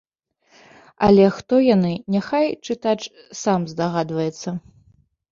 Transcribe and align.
Але 1.07 1.25
хто 1.35 1.55
яны, 1.75 1.91
няхай 2.15 2.47
чытач 2.65 2.97
сам 3.41 3.67
здагадваецца. 3.73 4.49